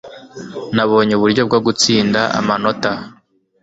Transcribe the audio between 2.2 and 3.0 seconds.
amanota.